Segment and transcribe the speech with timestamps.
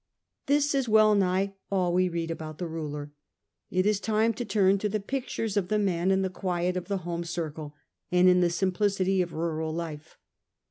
[0.47, 3.11] This is well nigh all we read about the ruler.
[3.69, 6.87] It is time to turn to the pictures of the man, in the quiet of
[6.87, 7.75] the home circle
[8.11, 10.17] and in the simplicity of rural life.